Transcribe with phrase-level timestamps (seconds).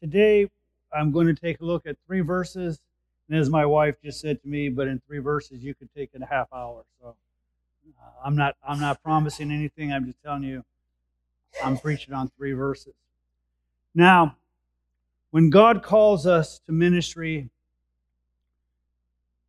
[0.00, 0.48] today
[0.92, 2.80] I'm going to take a look at three verses.
[3.28, 6.10] And as my wife just said to me, but in three verses you could take
[6.14, 6.84] it a half hour.
[7.00, 7.14] So
[8.00, 9.92] uh, I'm not I'm not promising anything.
[9.92, 10.64] I'm just telling you
[11.62, 12.94] I'm preaching on three verses.
[13.94, 14.36] Now,
[15.30, 17.50] when God calls us to ministry,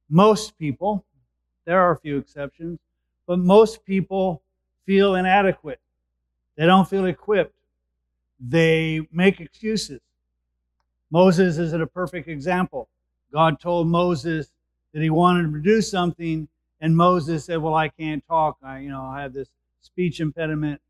[0.09, 1.05] most people,
[1.65, 2.79] there are a few exceptions,
[3.27, 4.41] but most people
[4.85, 5.79] feel inadequate.
[6.57, 7.55] They don't feel equipped.
[8.39, 10.01] They make excuses.
[11.11, 12.87] Moses is a perfect example.
[13.31, 14.51] God told Moses
[14.93, 16.47] that he wanted him to do something,
[16.79, 18.57] and Moses said, "Well, I can't talk.
[18.63, 19.49] I, you know, I have this
[19.81, 20.81] speech impediment."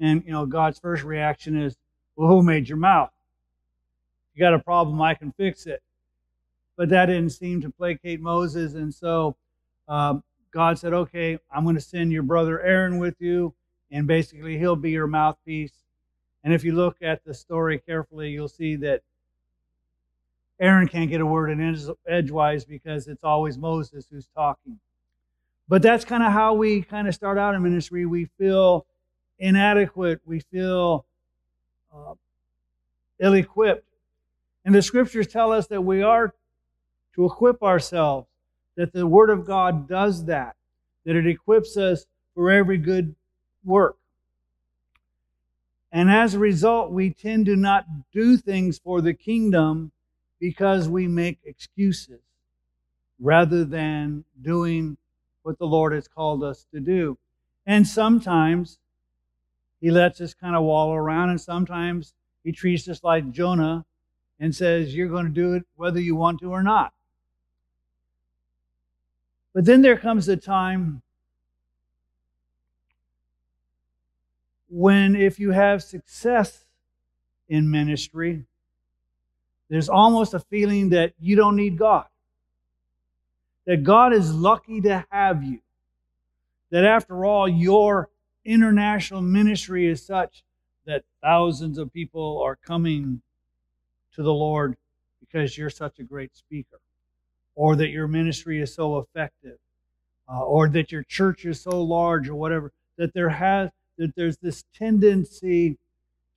[0.00, 1.76] And you know, God's first reaction is,
[2.16, 3.12] "Well, who made your mouth?
[4.34, 5.00] You got a problem?
[5.02, 5.82] I can fix it."
[6.76, 9.36] But that didn't seem to placate Moses, and so
[9.88, 13.54] um, God said, "Okay, I'm going to send your brother Aaron with you,
[13.90, 15.84] and basically he'll be your mouthpiece."
[16.44, 19.02] And if you look at the story carefully, you'll see that
[20.60, 24.78] Aaron can't get a word in edgewise because it's always Moses who's talking.
[25.68, 28.06] But that's kind of how we kind of start out in ministry.
[28.06, 28.86] We feel
[29.38, 31.04] inadequate, we feel
[31.94, 32.14] uh,
[33.20, 33.88] ill equipped.
[34.64, 36.34] And the scriptures tell us that we are
[37.14, 38.26] to equip ourselves,
[38.76, 40.56] that the Word of God does that,
[41.04, 43.14] that it equips us for every good
[43.64, 43.96] work.
[45.92, 49.92] And as a result, we tend to not do things for the kingdom
[50.40, 52.20] because we make excuses
[53.20, 54.96] rather than doing
[55.42, 57.18] what the Lord has called us to do.
[57.66, 58.78] And sometimes
[59.80, 63.84] He lets us kind of wallow around, and sometimes He treats us like Jonah
[64.38, 66.92] and says, You're going to do it whether you want to or not.
[69.54, 71.02] But then there comes a time
[74.68, 76.64] when, if you have success
[77.48, 78.44] in ministry,
[79.68, 82.06] there's almost a feeling that you don't need God.
[83.66, 85.60] That God is lucky to have you.
[86.70, 88.08] That after all, your
[88.44, 90.42] international ministry is such
[90.86, 93.20] that thousands of people are coming
[94.14, 94.76] to the Lord
[95.20, 96.80] because you're such a great speaker,
[97.54, 99.58] or that your ministry is so effective,
[100.32, 102.72] uh, or that your church is so large, or whatever.
[102.96, 105.76] That there has that there's this tendency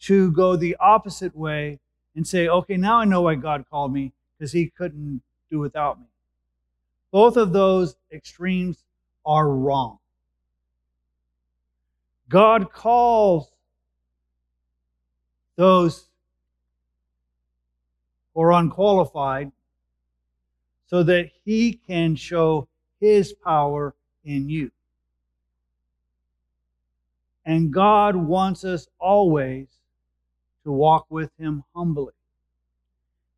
[0.02, 1.80] to go the opposite way
[2.16, 6.00] and say, okay, now I know why God called me because he couldn't do without
[6.00, 6.06] me.
[7.12, 8.84] Both of those extremes
[9.26, 10.00] are wrong.
[12.30, 13.52] God calls
[15.58, 16.08] those
[18.34, 19.52] who are unqualified
[20.88, 22.68] so that he can show
[23.00, 23.94] his power
[24.24, 24.72] in you.
[27.46, 29.68] And God wants us always
[30.64, 32.14] to walk with him humbly.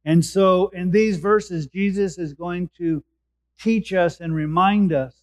[0.05, 3.03] And so in these verses, Jesus is going to
[3.59, 5.15] teach us and remind us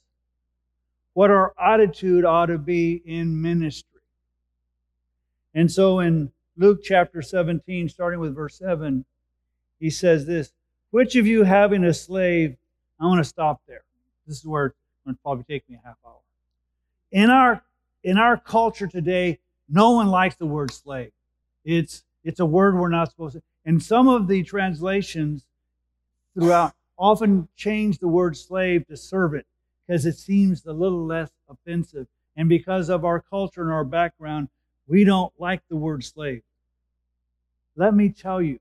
[1.12, 4.00] what our attitude ought to be in ministry.
[5.54, 9.04] And so in Luke chapter 17, starting with verse 7,
[9.78, 10.52] he says this
[10.90, 12.56] Which of you having a slave,
[13.00, 13.84] I want to stop there.
[14.26, 16.20] This is where it's going to probably take me a half hour.
[17.10, 17.62] In our
[18.02, 21.12] in our culture today, no one likes the word slave.
[21.64, 23.42] It's it's a word we're not supposed to.
[23.64, 25.44] And some of the translations
[26.34, 29.46] throughout often change the word slave to servant
[29.86, 32.06] because it seems a little less offensive.
[32.36, 34.48] And because of our culture and our background,
[34.86, 36.42] we don't like the word slave.
[37.76, 38.60] Let me tell you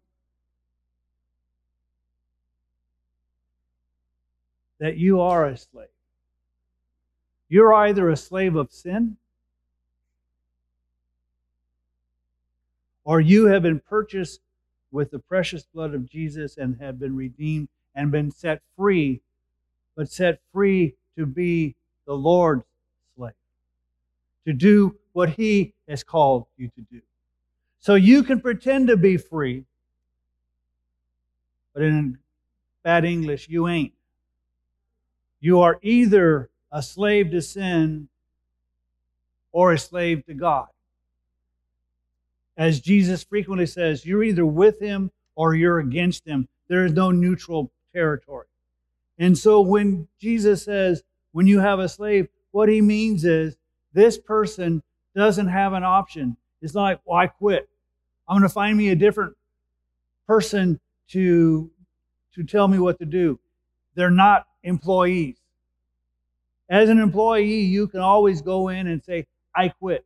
[4.79, 5.88] that you are a slave.
[7.49, 9.17] You're either a slave of sin
[13.03, 14.41] or you have been purchased
[14.91, 19.21] with the precious blood of Jesus and have been redeemed and been set free,
[19.95, 22.63] but set free to be the Lord's
[23.15, 23.33] slave,
[24.45, 27.01] to do what He has called you to do.
[27.79, 29.65] So you can pretend to be free,
[31.74, 32.18] but in
[32.83, 33.94] bad English, you ain't.
[35.39, 38.09] You are either a slave to sin
[39.51, 40.68] or a slave to God
[42.59, 46.47] as Jesus frequently says, you're either with him or you're against him.
[46.67, 48.47] There is no neutral territory.
[49.17, 51.01] And so when Jesus says,
[51.31, 53.56] when you have a slave, what he means is
[53.94, 54.83] this person
[55.15, 56.35] doesn't have an option.
[56.61, 57.69] It's like, well, quit.
[58.27, 59.38] I'm going to find me a different
[60.27, 60.81] person
[61.12, 61.71] to,
[62.35, 63.39] to tell me what to do.
[63.95, 65.38] They're not employees.
[66.69, 70.05] As an employee, you can always go in and say, I quit.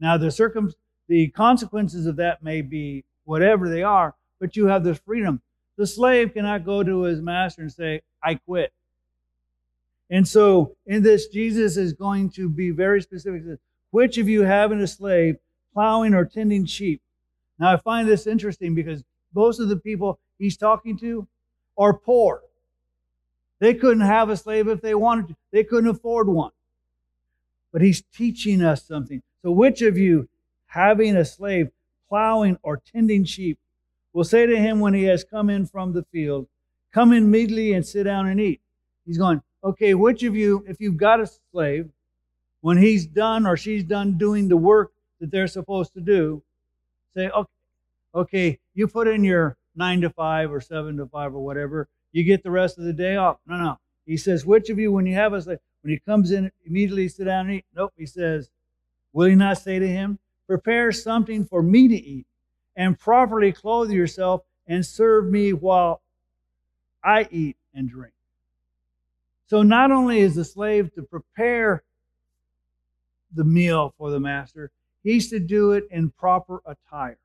[0.00, 0.70] Now, the circum
[1.08, 5.40] the consequences of that may be whatever they are, but you have this freedom.
[5.76, 8.72] The slave cannot go to his master and say, I quit.
[10.10, 13.42] And so in this, Jesus is going to be very specific.
[13.90, 15.36] Which of you having a slave
[15.72, 17.00] plowing or tending sheep?
[17.58, 19.02] Now I find this interesting because
[19.34, 21.26] most of the people he's talking to
[21.76, 22.42] are poor.
[23.60, 25.36] They couldn't have a slave if they wanted to.
[25.52, 26.50] They couldn't afford one.
[27.72, 29.22] But he's teaching us something.
[29.42, 30.28] So which of you
[30.74, 31.70] having a slave
[32.08, 33.58] plowing or tending sheep
[34.12, 36.48] will say to him when he has come in from the field,
[36.92, 38.60] Come in immediately and sit down and eat?
[39.06, 41.90] He's going, Okay, which of you, if you've got a slave,
[42.60, 46.42] when he's done or she's done doing the work that they're supposed to do,
[47.16, 47.50] say, Okay,
[48.14, 52.24] okay you put in your nine to five or seven to five or whatever, you
[52.24, 53.38] get the rest of the day off.
[53.46, 53.78] No, no.
[54.06, 57.08] He says, Which of you, when you have a slave, when he comes in, immediately
[57.08, 57.64] sit down and eat?
[57.74, 57.92] Nope.
[57.96, 58.50] He says,
[59.12, 62.26] Will he not say to him, Prepare something for me to eat,
[62.76, 66.02] and properly clothe yourself, and serve me while
[67.02, 68.14] I eat and drink?
[69.46, 71.82] So not only is the slave to prepare
[73.34, 74.70] the meal for the master,
[75.02, 77.18] he's to do it in proper attire.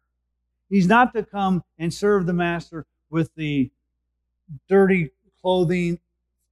[0.69, 3.71] He's not to come and serve the master with the
[4.68, 5.12] dirty
[5.42, 6.00] clothing,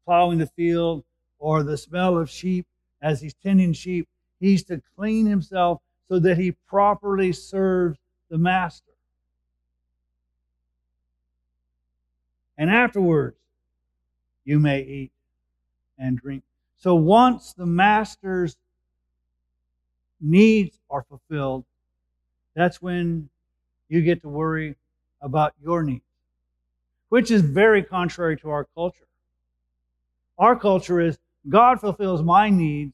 [0.05, 1.03] plowing the field,
[1.39, 2.65] or the smell of sheep
[3.01, 4.07] as he's tending sheep.
[4.39, 7.99] He's to clean himself so that he properly serves
[8.29, 8.91] the master.
[12.57, 13.37] And afterwards,
[14.45, 15.11] you may eat
[15.97, 16.43] and drink.
[16.77, 18.55] So once the master's
[20.21, 21.65] needs are fulfilled,
[22.55, 23.29] that's when
[23.89, 24.75] you get to worry
[25.21, 26.03] about your needs,
[27.09, 29.07] which is very contrary to our culture.
[30.37, 31.17] Our culture is
[31.49, 32.93] God fulfills my needs,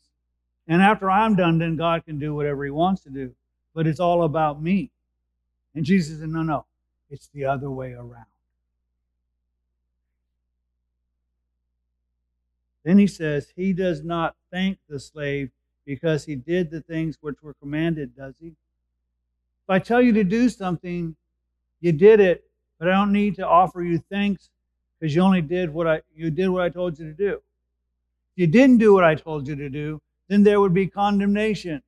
[0.68, 3.36] and after I'm done, then God can do whatever He wants to do.
[3.74, 4.92] But it's all about me.
[5.76, 6.66] And Jesus said, No, no,
[7.10, 8.26] it's the other way around.
[12.84, 15.50] Then he says, He does not thank the slave
[15.86, 18.48] because he did the things which were commanded, does he?
[18.48, 21.16] If I tell you to do something,
[21.82, 22.46] you did it,
[22.80, 24.50] but I don't need to offer you thanks
[25.00, 27.34] because you only did what I you did what I told you to do.
[27.36, 30.02] If you didn't do what I told you to do,
[30.34, 31.84] then there would be condemnation,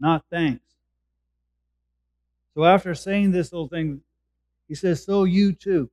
[0.00, 0.64] not thanks.
[2.56, 4.00] So after saying this little thing,
[4.66, 5.88] he says, So you too.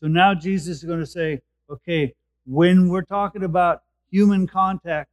[0.00, 1.40] So now Jesus is going to say,
[1.70, 2.14] Okay,
[2.44, 5.08] when we're talking about human contact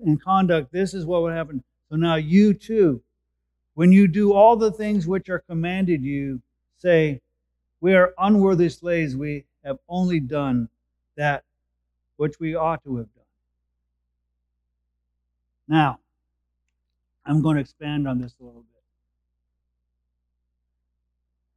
[0.00, 1.62] and conduct, this is what would happen.
[1.88, 3.00] So now you too,
[3.74, 6.42] when you do all the things which are commanded you,
[6.78, 7.20] say,
[7.80, 9.14] We are unworthy slaves.
[9.14, 10.68] We have only done
[11.16, 11.44] that
[12.16, 13.13] which we ought to have.
[15.66, 15.98] Now,
[17.24, 18.82] I'm going to expand on this a little bit.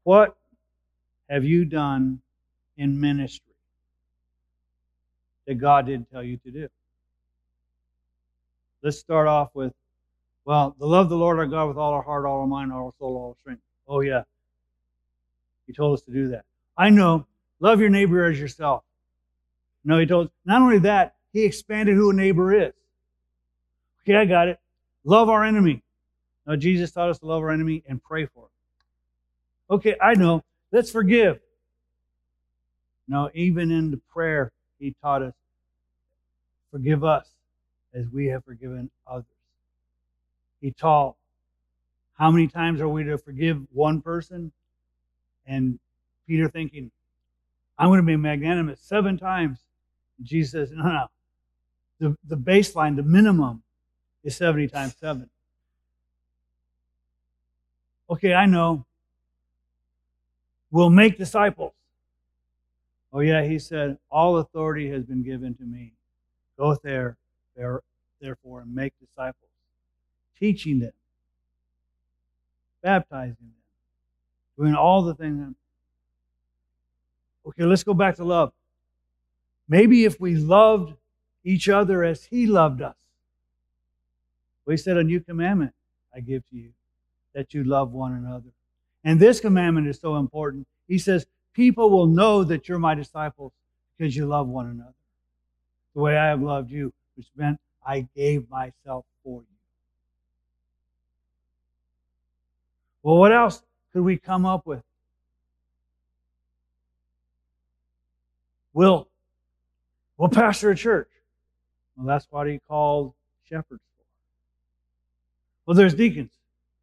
[0.03, 0.37] What
[1.29, 2.21] have you done
[2.77, 3.53] in ministry
[5.45, 6.67] that God didn't tell you to do?
[8.81, 9.73] Let's start off with,
[10.45, 12.85] well, to love the Lord our God with all our heart, all our mind, all
[12.85, 13.61] our soul, all our strength.
[13.87, 14.23] Oh, yeah.
[15.65, 16.45] He told us to do that.
[16.77, 17.25] I know.
[17.59, 18.83] Love your neighbor as yourself.
[19.83, 22.73] No, he told, not only that, he expanded who a neighbor is.
[24.07, 24.57] Okay, I got it.
[25.03, 25.83] Love our enemy.
[26.45, 28.49] Now, Jesus taught us to love our enemy and pray for him.
[29.69, 30.45] Okay, I know.
[30.71, 31.41] Let's forgive.
[33.09, 35.33] Now, even in the prayer, he taught us,
[36.71, 37.27] forgive us
[37.93, 39.25] as we have forgiven others.
[40.61, 41.17] He taught,
[42.17, 44.53] how many times are we to forgive one person?
[45.45, 45.79] And
[46.27, 46.91] Peter thinking,
[47.77, 49.59] I'm going to be magnanimous seven times.
[50.23, 51.07] Jesus says, no, no.
[51.99, 53.63] The, the baseline, the minimum
[54.27, 55.29] is 70 times 7.
[58.09, 58.85] Okay, I know.
[60.69, 61.73] We'll make disciples.
[63.13, 65.93] Oh, yeah, he said, All authority has been given to me.
[66.59, 67.15] Go there,
[67.55, 67.81] there
[68.19, 69.49] therefore, and make disciples,
[70.37, 70.91] teaching them,
[72.83, 73.53] baptizing them,
[74.59, 75.55] doing all the things.
[77.47, 78.51] Okay, let's go back to love.
[79.69, 80.95] Maybe if we loved
[81.45, 83.06] each other as He loved us.
[84.67, 85.73] Well, He said, A new commandment
[86.13, 86.71] I give to you,
[87.33, 88.49] that you love one another.
[89.05, 90.67] And this commandment is so important.
[90.89, 93.53] He says, People will know that you're my disciples
[93.97, 94.93] because you love one another.
[95.95, 99.47] The way I have loved you, which meant I gave myself for you.
[103.01, 104.83] Well, what else could we come up with?
[108.73, 109.07] We'll,
[110.17, 111.09] we'll pastor a church.
[111.95, 113.13] Well, that's what he called
[113.49, 113.81] shepherds.
[115.67, 116.31] Well, there's deacons.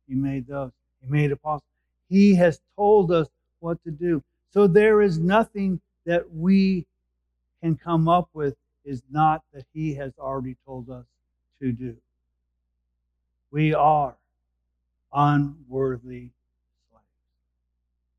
[0.07, 0.71] He made those.
[1.01, 1.65] He made apostles.
[2.11, 3.27] He has told us
[3.61, 4.23] what to do.
[4.51, 6.87] So there is nothing that we
[7.63, 11.07] can come up with is not that He has already told us
[11.61, 11.97] to do.
[13.51, 14.15] We are
[15.15, 16.29] unworthy
[16.91, 17.05] slaves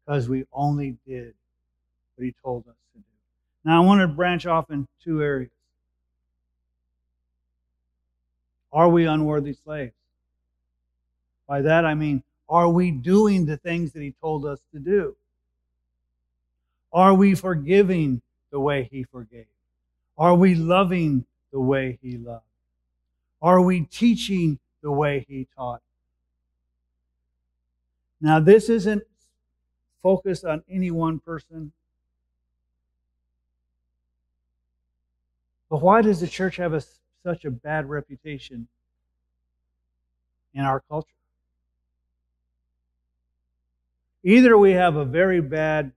[0.04, 1.36] because we only did
[2.16, 3.06] what He told us to do.
[3.64, 5.52] Now, I want to branch off in two areas.
[8.74, 9.94] Are we unworthy slaves?
[11.48, 15.16] By that I mean, are we doing the things that He told us to do?
[16.94, 18.22] Are we forgiving
[18.52, 19.48] the way He forgave?
[20.18, 22.44] Are we loving the way He loved?
[23.42, 25.82] Are we teaching the way He taught?
[28.22, 29.04] Now, this isn't
[30.02, 31.72] focused on any one person.
[35.70, 36.82] But why does the church have a,
[37.24, 38.68] such a bad reputation
[40.54, 41.10] in our culture?
[44.28, 45.92] Either we have a very bad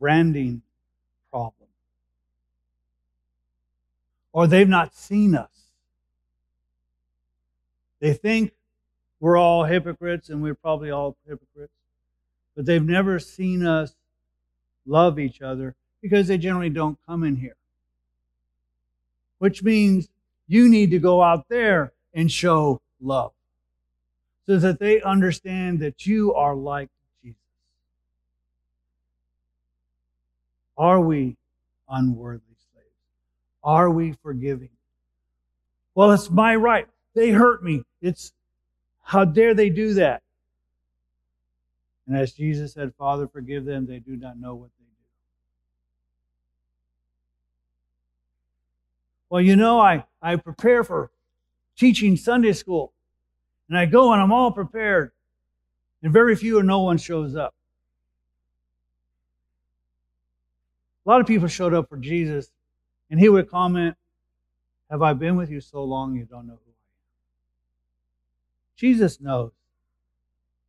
[0.00, 0.60] branding
[1.30, 1.68] problem,
[4.32, 5.70] or they've not seen us.
[8.00, 8.52] They think
[9.20, 11.72] we're all hypocrites, and we're probably all hypocrites,
[12.56, 13.94] but they've never seen us
[14.84, 17.56] love each other because they generally don't come in here.
[19.38, 20.08] Which means
[20.48, 23.30] you need to go out there and show love
[24.46, 26.88] so that they understand that you are like
[30.80, 31.36] Are we
[31.90, 32.86] unworthy slaves?
[33.62, 34.70] Are we forgiving?
[35.94, 36.88] Well, it's my right.
[37.14, 37.82] They hurt me.
[38.00, 38.32] It's
[39.02, 40.22] how dare they do that?
[42.06, 43.84] And as Jesus said, Father, forgive them.
[43.84, 44.90] They do not know what they do.
[49.28, 51.10] Well, you know, I, I prepare for
[51.76, 52.94] teaching Sunday school.
[53.68, 55.12] And I go and I'm all prepared.
[56.02, 57.54] And very few or no one shows up.
[61.04, 62.50] A lot of people showed up for Jesus,
[63.10, 63.96] and he would comment,
[64.90, 66.74] Have I been with you so long you don't know who I am?
[68.76, 69.52] Jesus knows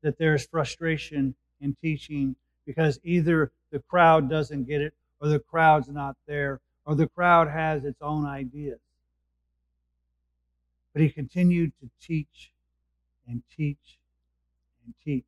[0.02, 2.36] that there's frustration in teaching
[2.66, 7.48] because either the crowd doesn't get it, or the crowd's not there, or the crowd
[7.48, 8.80] has its own ideas.
[10.94, 12.52] But he continued to teach
[13.28, 14.00] and teach
[14.86, 15.26] and teach.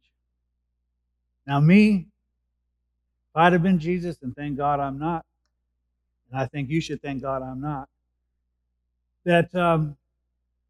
[1.45, 2.07] Now, me,
[3.33, 5.25] if I'd have been Jesus, and thank God I'm not,
[6.29, 7.89] and I think you should thank God I'm not,
[9.23, 9.97] that um,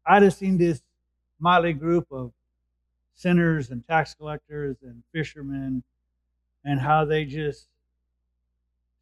[0.06, 0.80] I'd have seen this
[1.38, 2.32] motley group of
[3.16, 5.82] sinners and tax collectors and fishermen
[6.64, 7.66] and how they just,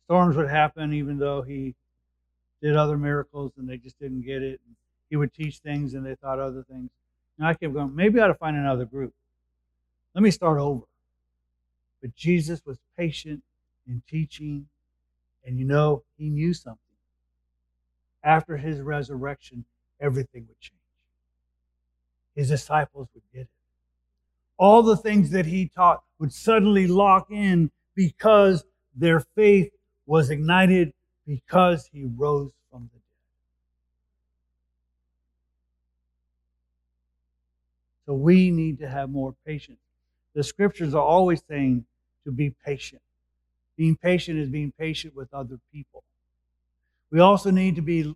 [0.06, 1.76] storms would happen even though he
[2.60, 4.60] did other miracles and they just didn't get it.
[4.66, 4.74] and
[5.08, 6.90] He would teach things and they thought other things.
[7.38, 9.14] And I kept going, maybe I ought to find another group.
[10.16, 10.82] Let me start over.
[12.00, 13.44] But Jesus was patient
[13.86, 14.66] in teaching.
[15.44, 16.78] And you know, he knew something.
[18.24, 19.64] After his resurrection,
[20.00, 20.78] everything would change.
[22.34, 23.48] His disciples would get it.
[24.56, 29.72] All the things that he taught would suddenly lock in because their faith
[30.06, 30.92] was ignited
[31.26, 33.02] because he rose from the dead.
[38.06, 39.78] So we need to have more patience.
[40.34, 41.84] The scriptures are always saying
[42.24, 43.02] to be patient.
[43.76, 46.04] Being patient is being patient with other people.
[47.10, 48.14] We also need to be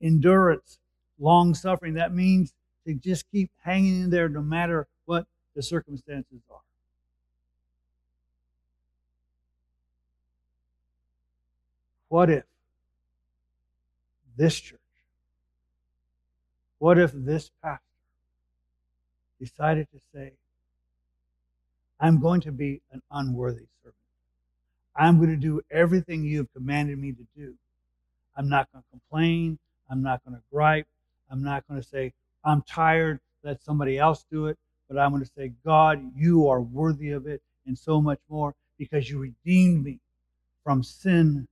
[0.00, 0.78] endurance,
[1.18, 1.94] long suffering.
[1.94, 2.52] That means
[2.86, 6.60] to just keep hanging in there no matter what the circumstances are.
[12.08, 12.44] What if
[14.36, 14.78] this church,
[16.78, 17.80] what if this pastor
[19.40, 20.32] decided to say,
[21.98, 24.01] I'm going to be an unworthy servant?
[24.96, 27.54] I'm going to do everything you have commanded me to do.
[28.36, 29.58] I'm not going to complain.
[29.90, 30.86] I'm not going to gripe.
[31.30, 32.12] I'm not going to say,
[32.44, 34.58] I'm tired, let somebody else do it.
[34.88, 38.54] But I'm going to say, God, you are worthy of it and so much more
[38.78, 40.00] because you redeemed me
[40.64, 41.48] from sin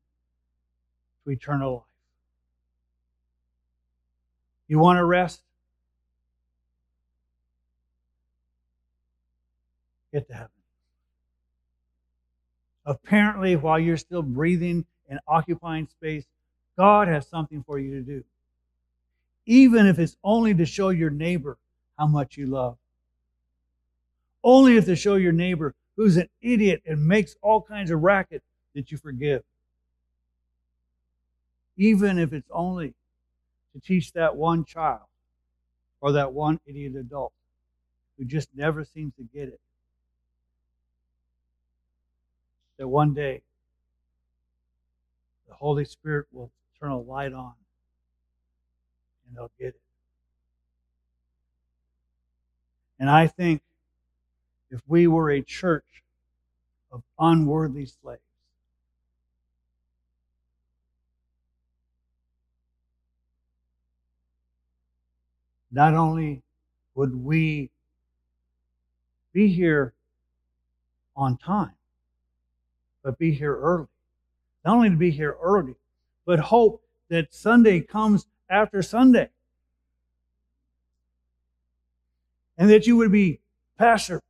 [1.25, 1.82] to eternal life.
[4.68, 5.42] You want to rest?
[10.12, 10.60] Get to heaven.
[12.90, 16.25] Apparently, while you're still breathing and occupying space,
[16.76, 18.25] God has something for you to do.
[19.47, 21.56] Even if it's only to show your neighbor
[21.97, 22.76] how much you love.
[24.42, 28.42] Only if to show your neighbor who's an idiot and makes all kinds of racket
[28.75, 29.44] that you forgive.
[31.76, 32.94] Even if it's only
[33.73, 35.06] to teach that one child
[36.00, 37.32] or that one idiot adult
[38.18, 39.61] who just never seems to get it
[42.80, 43.42] that one day
[45.46, 47.52] the Holy Spirit will turn a light on
[49.26, 49.80] and they'll get it.
[52.99, 53.60] And I think
[54.70, 56.02] if we were a church
[56.90, 58.22] of unworthy slaves,
[65.70, 66.40] not only
[66.94, 67.68] would we
[69.34, 69.92] be here
[71.14, 71.75] on time,
[73.02, 73.87] but be here early.
[74.64, 75.75] Not only to be here early,
[76.26, 79.28] but hope that Sunday comes after Sunday.
[82.59, 83.40] And that you would be,
[83.78, 84.21] Pastor,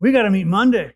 [0.00, 0.94] we got to meet Monday.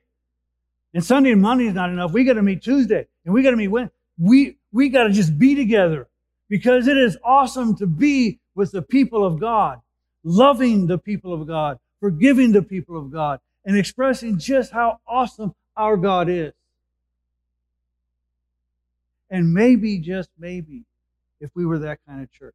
[0.94, 2.12] And Sunday and Monday is not enough.
[2.12, 3.06] We got to meet Tuesday.
[3.24, 3.94] And we got to meet Wednesday.
[4.18, 6.08] We, we got to just be together
[6.48, 9.80] because it is awesome to be with the people of God,
[10.24, 15.54] loving the people of God, forgiving the people of God, and expressing just how awesome
[15.76, 16.52] our God is.
[19.30, 20.84] And maybe, just maybe,
[21.40, 22.54] if we were that kind of church,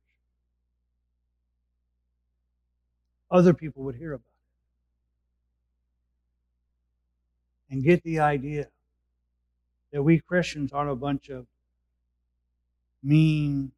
[3.31, 4.21] other people would hear about
[7.69, 8.67] it and get the idea
[9.91, 11.47] that we Christians aren't a bunch of
[13.03, 13.71] mean,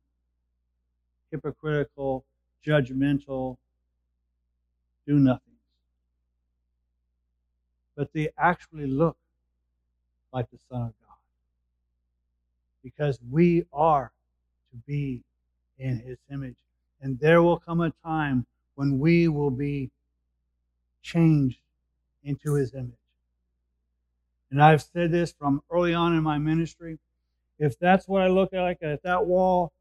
[1.31, 2.25] hypocritical,
[2.65, 3.57] judgmental,
[5.07, 5.43] do nothings.
[7.95, 9.17] But they actually look
[10.33, 11.17] like the Son of God.
[12.83, 14.11] Because we are
[14.71, 15.23] to be
[15.77, 16.55] in His image.
[17.01, 18.45] And there will come a time
[18.75, 19.89] when we will be
[21.01, 21.59] changed
[22.23, 22.93] into His image.
[24.51, 26.99] And I've said this from early on in my ministry.
[27.59, 29.71] If that's what I look like at that wall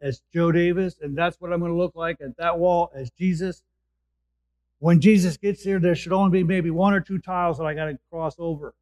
[0.00, 3.10] as Joe Davis, and that's what I'm going to look like at that wall as
[3.10, 3.62] Jesus,
[4.80, 7.74] when Jesus gets here, there should only be maybe one or two tiles that I
[7.74, 8.74] got to cross over.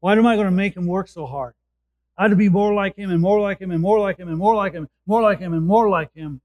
[0.00, 1.54] Why am I going to make him work so hard?
[2.16, 4.28] I had to be more like him and more like him and more like him
[4.28, 6.40] and more like him, more like him and more like him.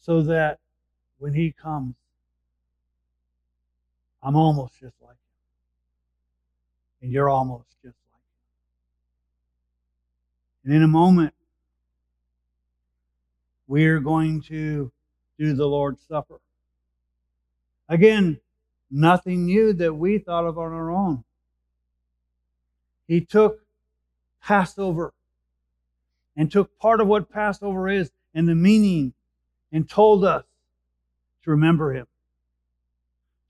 [0.00, 0.58] So that
[1.18, 1.94] when he comes,
[4.22, 5.16] I'm almost just like him.
[7.02, 8.22] And you're almost just like
[10.64, 10.70] him.
[10.70, 11.34] And in a moment,
[13.66, 14.92] we're going to
[15.38, 16.40] do the Lord's Supper.
[17.88, 18.38] Again,
[18.92, 21.24] nothing new that we thought of on our own.
[23.08, 23.64] He took
[24.42, 25.12] Passover
[26.36, 29.14] and took part of what Passover is and the meaning
[29.72, 30.44] and told us
[31.44, 32.06] to remember him.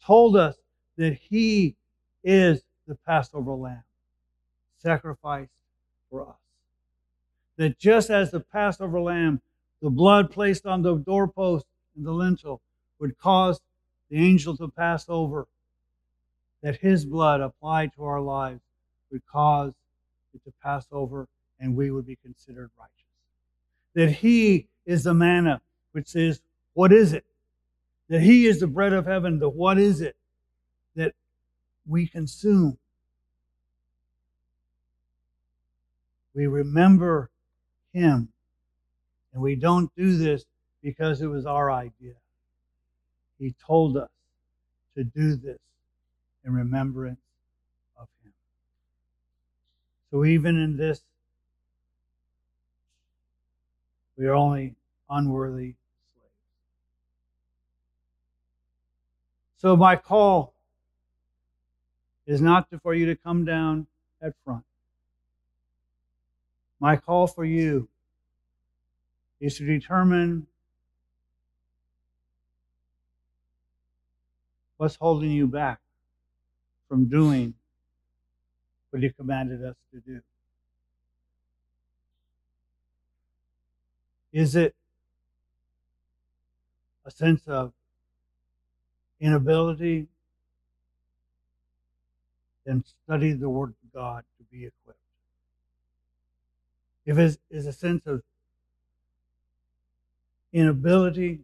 [0.05, 0.57] Told us
[0.97, 1.77] that he
[2.25, 3.85] is the Passover lamb
[4.79, 5.53] sacrificed
[6.11, 6.37] for us.
[7.57, 9.41] That just as the Passover lamb,
[9.81, 12.61] the blood placed on the doorpost and the lintel
[12.99, 13.61] would cause
[14.13, 15.49] the angels to pass over,
[16.63, 18.61] that his blood applied to our lives
[19.11, 19.73] would cause
[20.35, 21.27] it to pass over
[21.59, 22.93] and we would be considered righteous.
[23.95, 26.43] That he is the manna, which says,
[26.75, 27.25] What is it?
[28.11, 30.15] That he is the bread of heaven, the what is it
[30.95, 31.15] that
[31.87, 32.77] we consume.
[36.35, 37.31] We remember
[37.95, 38.29] him.
[39.33, 40.45] And we don't do this
[40.83, 42.13] because it was our idea.
[43.43, 44.09] He told us
[44.97, 45.59] to do this
[46.45, 47.19] in remembrance
[47.99, 48.33] of him.
[50.13, 51.01] so even in this,
[54.17, 54.77] we are only
[55.11, 55.75] unworthy
[56.15, 56.35] slaves.
[59.57, 60.55] So my call
[62.29, 63.89] is not for you to come down
[64.23, 64.65] at front.
[66.79, 67.89] My call for you
[69.41, 70.47] is to determine
[74.83, 75.79] what's holding you back
[76.89, 77.55] from doing
[78.91, 80.21] what He commanded us to do?
[84.33, 84.75] Is it
[87.07, 87.73] a sense of
[89.21, 90.09] inability?
[92.67, 94.99] Then study the Word of God to be equipped.
[97.07, 98.23] If it is a sense of
[100.53, 101.39] inability,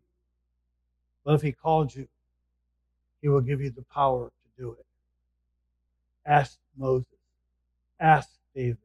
[1.22, 2.08] well, if He called you,
[3.20, 4.86] He will give you the power to do it.
[6.24, 7.06] Ask Moses.
[7.98, 8.78] Ask David.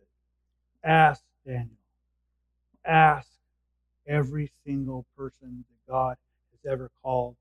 [0.84, 1.70] Ask Daniel.
[2.86, 3.28] Ask
[4.08, 6.18] every single person that God
[6.52, 7.36] has ever called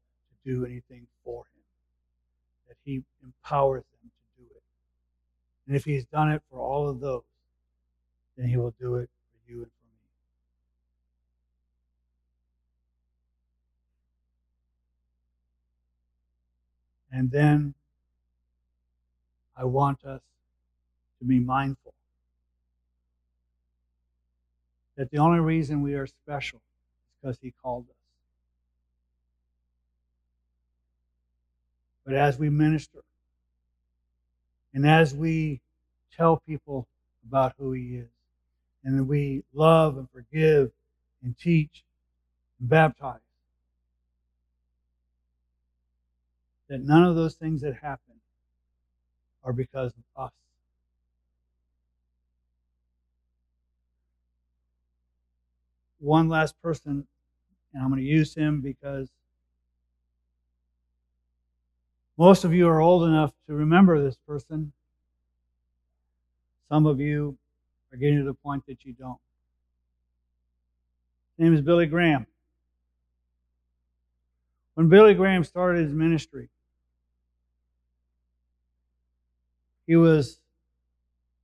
[0.45, 1.63] to do anything for him.
[2.69, 4.63] That he empowers them to do it.
[5.67, 7.23] And if he's done it for all of those,
[8.37, 9.82] then he will do it for you and for
[17.13, 17.75] And then
[19.57, 20.23] I want us
[21.19, 21.93] to be mindful
[24.97, 27.97] that the only reason we are special is because He called us.
[32.05, 33.01] But as we minister
[34.75, 35.61] and as we
[36.17, 36.89] tell people
[37.29, 38.09] about who He is,
[38.85, 40.71] and we love and forgive
[41.23, 41.85] and teach
[42.59, 43.21] and baptize,
[46.73, 48.15] that none of those things that happen
[49.45, 50.33] are because of us.
[55.99, 57.07] One last person,
[57.75, 59.11] and I'm going to use him because
[62.17, 64.73] most of you are old enough to remember this person.
[66.71, 67.37] Some of you
[67.93, 69.19] are getting to the point that you don't.
[71.37, 72.27] His name is Billy Graham.
[74.73, 76.49] When Billy Graham started his ministry,
[79.87, 80.39] he was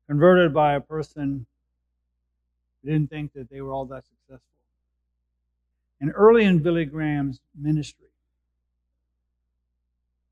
[0.06, 1.46] converted by a person
[2.82, 4.42] who didn't think that they were all that successful.
[6.00, 8.06] And early in Billy Graham's ministry,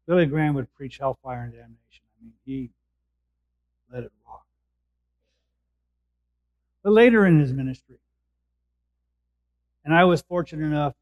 [0.07, 2.05] Billy Graham would preach hellfire and damnation.
[2.21, 2.71] I mean, he
[3.93, 4.47] let it rock.
[6.83, 7.99] But later in his ministry,
[9.85, 10.95] and I was fortunate enough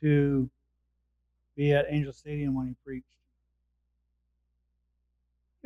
[0.00, 0.48] to
[1.56, 3.06] be at Angel Stadium when he preached.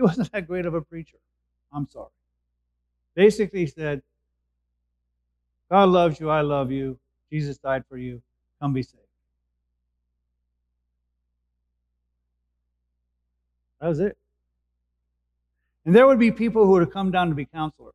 [0.12, 1.18] Wasn't that great of a preacher.
[1.72, 2.10] I'm sorry.
[3.14, 4.02] Basically, he said,
[5.70, 6.98] God loves you, I love you,
[7.30, 8.20] Jesus died for you,
[8.60, 8.98] come be saved.
[13.80, 14.16] That was it.
[15.84, 17.94] And there would be people who would come down to be counselors,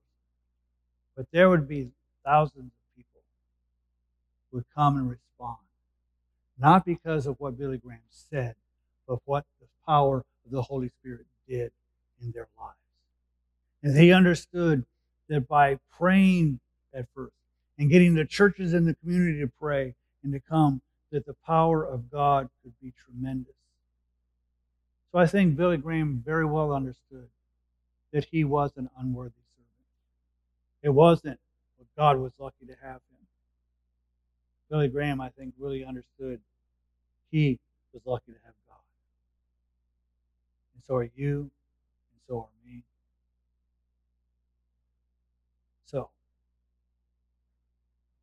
[1.17, 1.89] but there would be
[2.23, 3.21] thousands of people
[4.49, 5.57] who would come and respond.
[6.57, 8.55] Not because of what Billy Graham said,
[9.07, 11.71] but what the power of the Holy Spirit did
[12.21, 12.77] in their lives.
[13.83, 14.85] And they understood
[15.29, 16.59] that by praying
[16.93, 17.33] at first
[17.77, 21.83] and getting the churches in the community to pray and to come, that the power
[21.85, 23.53] of God could be tremendous.
[25.11, 27.29] So I think Billy Graham very well understood
[28.11, 29.87] that he was an unworthy servant.
[30.81, 31.39] It wasn't,
[31.95, 33.27] God was lucky to have him.
[34.69, 36.41] Billy Graham, I think, really understood
[37.31, 37.59] he
[37.93, 38.77] was lucky to have God.
[40.75, 41.49] And so are you,
[42.27, 42.83] so are me.
[45.85, 46.09] So,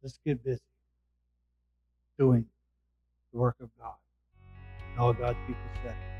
[0.03, 0.61] let's get busy
[2.19, 2.45] doing
[3.33, 3.95] the work of God.
[4.90, 6.13] And all God's people said.